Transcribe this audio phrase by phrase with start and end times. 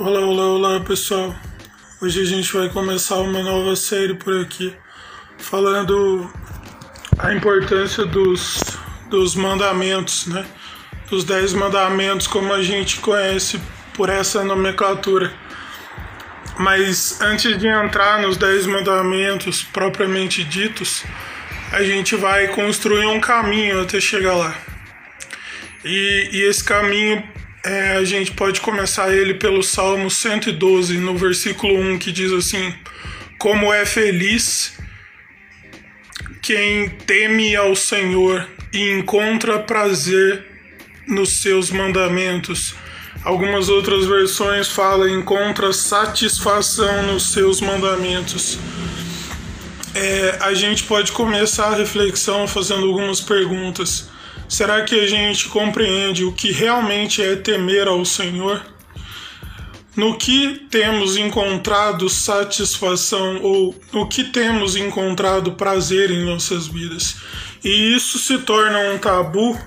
[0.00, 1.34] Olá, olá, olá pessoal.
[2.00, 4.72] Hoje a gente vai começar uma nova série por aqui,
[5.38, 6.32] falando
[7.18, 8.60] a importância dos,
[9.10, 10.46] dos mandamentos, né?
[11.10, 13.60] Dos dez mandamentos, como a gente conhece
[13.92, 15.32] por essa nomenclatura.
[16.60, 21.02] Mas antes de entrar nos dez mandamentos propriamente ditos,
[21.72, 24.56] a gente vai construir um caminho até chegar lá.
[25.84, 27.20] E, e esse caminho
[27.64, 32.72] é, a gente pode começar ele pelo Salmo 112, no versículo 1, que diz assim:
[33.38, 34.78] Como é feliz
[36.40, 40.46] quem teme ao Senhor e encontra prazer
[41.06, 42.74] nos seus mandamentos.
[43.24, 48.58] Algumas outras versões falam encontra satisfação nos seus mandamentos.
[49.94, 54.08] É, a gente pode começar a reflexão fazendo algumas perguntas.
[54.48, 58.64] Será que a gente compreende o que realmente é temer ao Senhor?
[59.94, 67.16] No que temos encontrado satisfação ou no que temos encontrado prazer em nossas vidas?
[67.62, 69.58] E isso se torna um tabu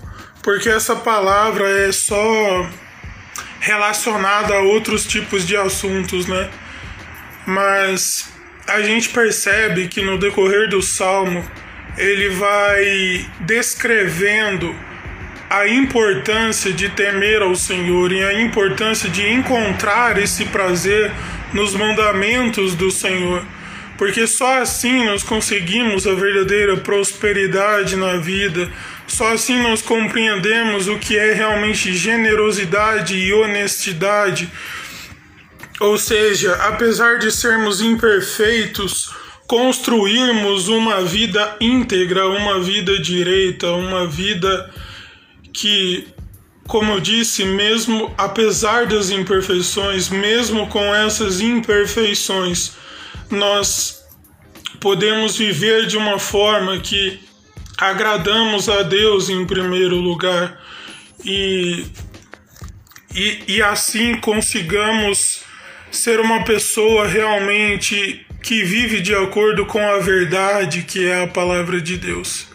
[0.41, 2.67] porque essa palavra é só
[3.59, 6.49] relacionada a outros tipos de assuntos, né?
[7.45, 8.31] Mas
[8.67, 11.47] a gente percebe que no decorrer do salmo
[11.97, 14.75] ele vai descrevendo
[15.50, 21.12] a importância de temer ao Senhor e a importância de encontrar esse prazer
[21.53, 23.45] nos mandamentos do Senhor.
[23.97, 28.72] Porque só assim nós conseguimos a verdadeira prosperidade na vida,
[29.06, 34.50] só assim nós compreendemos o que é realmente generosidade e honestidade.
[35.81, 39.14] Ou seja, apesar de sermos imperfeitos,
[39.52, 44.73] construirmos uma vida íntegra, uma vida direita, uma vida
[45.52, 46.07] que,
[46.66, 52.78] como eu disse, mesmo apesar das imperfeições, mesmo com essas imperfeições,
[53.29, 54.01] nós
[54.79, 57.19] podemos viver de uma forma que
[57.78, 60.62] agradamos a Deus em primeiro lugar
[61.25, 61.85] e,
[63.13, 65.41] e, e assim consigamos
[65.91, 71.79] ser uma pessoa realmente que vive de acordo com a verdade que é a palavra
[71.79, 72.47] de Deus.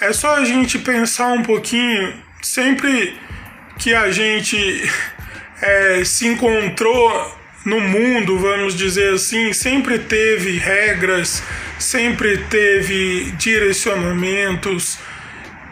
[0.00, 3.16] É só a gente pensar um pouquinho, sempre
[3.78, 4.56] que a gente
[5.60, 11.42] é, se encontrou no mundo, vamos dizer assim, sempre teve regras,
[11.78, 14.98] sempre teve direcionamentos.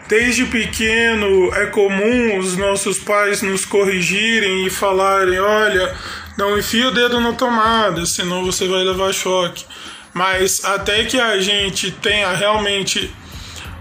[0.07, 5.93] Desde pequeno é comum os nossos pais nos corrigirem e falarem: olha,
[6.37, 9.65] não enfia o dedo na tomada, senão você vai levar choque.
[10.13, 13.11] Mas até que a gente tenha realmente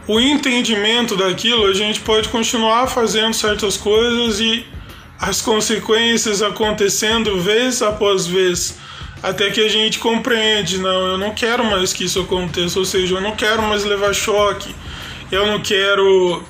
[0.08, 4.64] o entendimento daquilo, a gente pode continuar fazendo certas coisas e
[5.20, 8.78] as consequências acontecendo vez após vez,
[9.22, 13.16] até que a gente compreende, não, eu não quero mais que isso aconteça, ou seja,
[13.16, 14.74] eu não quero mais levar choque,
[15.32, 16.42] eu não quero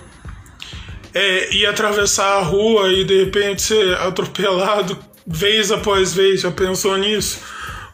[1.14, 6.96] é, ir atravessar a rua e de repente ser atropelado vez após vez, já pensou
[6.96, 7.42] nisso?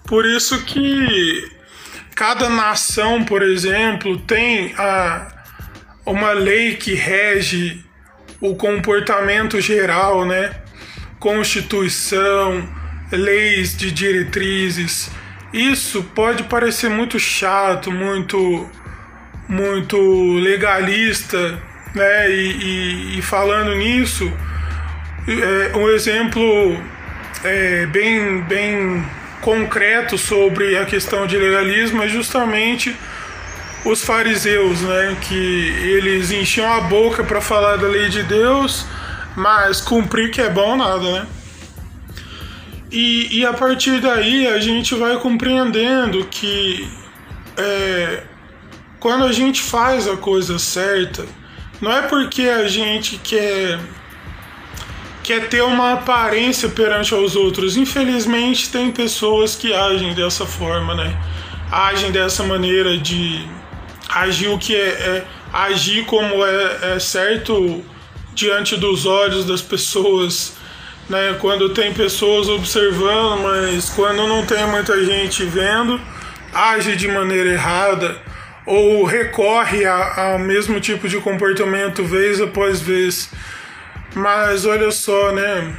[0.06, 1.50] Por isso que
[2.14, 5.32] cada nação, por exemplo, tem a,
[6.04, 7.82] uma lei que rege
[8.40, 10.50] o comportamento geral, né?
[11.18, 12.68] Constituição,
[13.10, 15.10] leis de diretrizes.
[15.52, 18.68] Isso pode parecer muito chato, muito
[19.48, 19.96] muito
[20.38, 21.62] legalista,
[21.94, 22.30] né?
[22.30, 24.32] E, e, e falando nisso,
[25.28, 26.42] é, um exemplo
[27.44, 29.04] é, bem, bem
[29.40, 32.94] concreto sobre a questão de legalismo é justamente
[33.84, 38.86] os fariseus, né, que eles enchiam a boca para falar da lei de Deus,
[39.36, 41.26] mas cumprir que é bom nada, né?
[42.92, 46.86] E, e a partir daí a gente vai compreendendo que
[47.56, 48.22] é,
[49.00, 51.24] quando a gente faz a coisa certa,
[51.80, 53.80] não é porque a gente quer
[55.22, 57.76] quer ter uma aparência perante aos outros.
[57.76, 61.16] Infelizmente, tem pessoas que agem dessa forma, né?
[61.70, 63.46] Agem dessa maneira de
[64.08, 67.82] agir o que é, é agir como é, é, certo
[68.34, 70.54] diante dos olhos das pessoas,
[71.08, 71.36] né?
[71.40, 76.00] Quando tem pessoas observando, mas quando não tem muita gente vendo,
[76.52, 78.20] age de maneira errada
[78.66, 83.30] ou recorre ao mesmo tipo de comportamento vez após vez.
[84.14, 85.74] Mas olha só, né?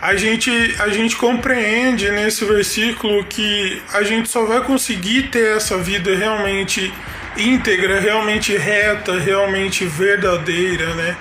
[0.00, 0.50] A gente,
[0.80, 6.92] a gente compreende nesse versículo que a gente só vai conseguir ter essa vida realmente
[7.36, 11.16] íntegra, realmente reta, realmente verdadeira, né?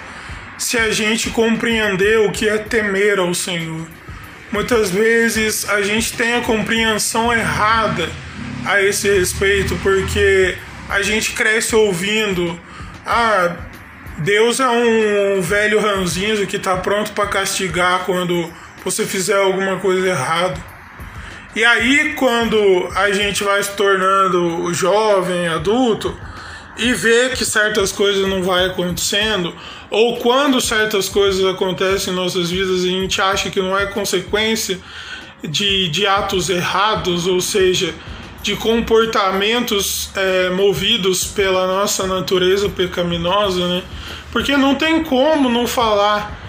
[0.57, 3.87] Se a gente compreender o que é temer ao Senhor.
[4.51, 8.09] Muitas vezes a gente tem a compreensão errada
[8.65, 10.55] a esse respeito, porque
[10.89, 12.59] a gente cresce ouvindo:
[13.05, 13.55] ah,
[14.23, 18.53] Deus é um velho ranzinho que está pronto para castigar quando
[18.85, 20.63] você fizer alguma coisa errada.
[21.55, 26.15] E aí, quando a gente vai se tornando jovem, adulto,
[26.77, 29.55] e vê que certas coisas não vai acontecendo,
[29.89, 33.87] ou quando certas coisas acontecem em nossas vidas e a gente acha que não é
[33.87, 34.79] consequência
[35.43, 37.93] de, de atos errados, ou seja,
[38.41, 43.83] de comportamentos é, movidos pela nossa natureza pecaminosa, né?
[44.31, 46.39] Porque não tem como não falar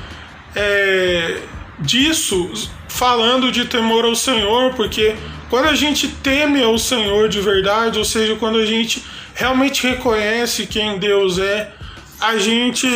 [0.55, 1.43] é,
[1.79, 2.51] disso
[2.89, 5.15] falando de temor ao Senhor, porque
[5.51, 9.05] quando a gente teme ao Senhor de verdade, ou seja, quando a gente
[9.35, 11.73] realmente reconhece quem Deus é,
[12.21, 12.87] a gente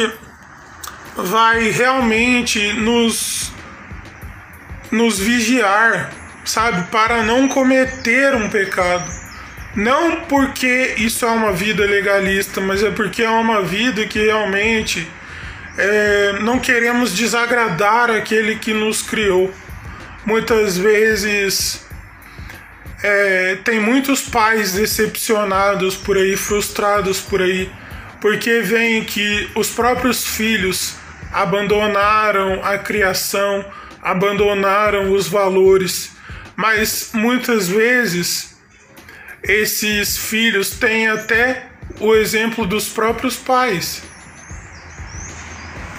[1.16, 3.50] vai realmente nos,
[4.90, 9.10] nos vigiar, sabe, para não cometer um pecado.
[9.75, 15.06] Não porque isso é uma vida legalista, mas é porque é uma vida que realmente
[15.76, 19.52] é, não queremos desagradar aquele que nos criou.
[20.25, 21.87] Muitas vezes
[23.02, 27.70] é, tem muitos pais decepcionados por aí, frustrados por aí,
[28.20, 30.96] porque veem que os próprios filhos
[31.32, 33.64] abandonaram a criação,
[34.02, 36.16] abandonaram os valores,
[36.56, 38.56] mas muitas vezes
[39.42, 41.70] esses filhos têm até
[42.00, 44.02] o exemplo dos próprios pais.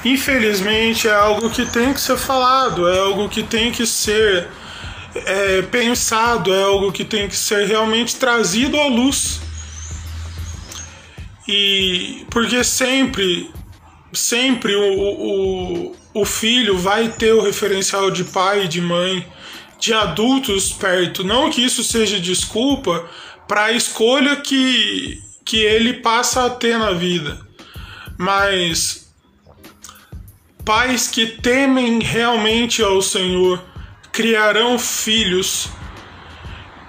[0.03, 4.47] Infelizmente é algo que tem que ser falado, é algo que tem que ser
[5.15, 9.41] é, pensado, é algo que tem que ser realmente trazido à luz.
[11.47, 13.49] E porque sempre,
[14.13, 19.25] sempre o, o, o filho vai ter o referencial de pai e de mãe,
[19.79, 21.23] de adultos perto.
[21.23, 23.07] Não que isso seja desculpa
[23.47, 27.39] para a escolha que, que ele passa a ter na vida,
[28.17, 29.11] mas
[30.65, 33.63] pais que temem realmente ao Senhor
[34.11, 35.69] criarão filhos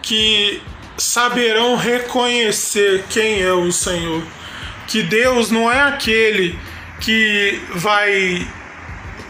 [0.02, 0.60] que
[0.96, 4.22] saberão reconhecer quem é o Senhor.
[4.88, 6.58] Que Deus não é aquele
[7.00, 8.48] que vai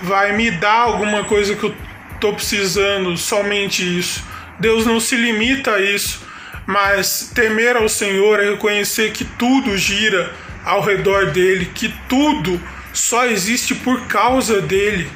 [0.01, 1.75] vai me dar alguma coisa que eu
[2.20, 4.25] tô precisando, somente isso.
[4.59, 6.20] Deus não se limita a isso,
[6.67, 10.35] mas temer ao Senhor é reconhecer que tudo gira
[10.65, 12.61] ao redor dele, que tudo
[12.93, 15.09] só existe por causa dele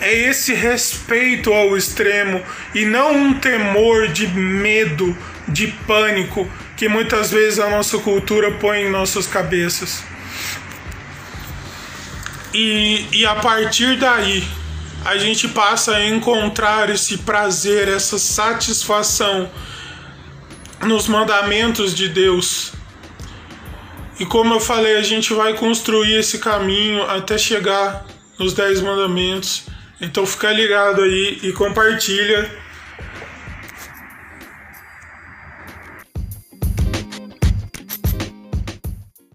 [0.00, 2.42] é esse respeito ao extremo
[2.74, 5.16] e não um temor de medo,
[5.48, 10.02] de pânico que muitas vezes a nossa cultura põe em nossas cabeças.
[12.52, 14.46] E, e a partir daí,
[15.04, 19.50] a gente passa a encontrar esse prazer, essa satisfação
[20.82, 22.72] nos mandamentos de Deus.
[24.18, 28.06] E como eu falei, a gente vai construir esse caminho até chegar
[28.38, 29.64] nos Dez Mandamentos
[30.00, 32.50] então fica ligado aí e compartilha